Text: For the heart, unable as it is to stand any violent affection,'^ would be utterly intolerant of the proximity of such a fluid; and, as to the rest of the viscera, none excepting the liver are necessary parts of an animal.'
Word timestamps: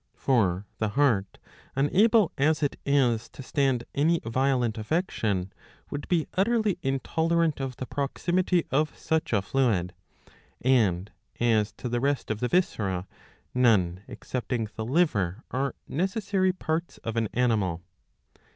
For 0.15 0.65
the 0.79 0.89
heart, 0.97 1.37
unable 1.75 2.31
as 2.35 2.63
it 2.63 2.75
is 2.87 3.29
to 3.29 3.43
stand 3.43 3.83
any 3.93 4.19
violent 4.25 4.79
affection,'^ 4.79 5.51
would 5.91 6.07
be 6.07 6.25
utterly 6.33 6.79
intolerant 6.81 7.59
of 7.59 7.75
the 7.75 7.85
proximity 7.85 8.65
of 8.71 8.97
such 8.97 9.31
a 9.31 9.43
fluid; 9.43 9.93
and, 10.59 11.11
as 11.39 11.71
to 11.73 11.87
the 11.87 11.99
rest 11.99 12.31
of 12.31 12.39
the 12.39 12.47
viscera, 12.47 13.05
none 13.53 14.01
excepting 14.07 14.69
the 14.75 14.85
liver 14.85 15.43
are 15.51 15.75
necessary 15.87 16.51
parts 16.51 16.97
of 17.03 17.15
an 17.15 17.27
animal.' 17.35 17.83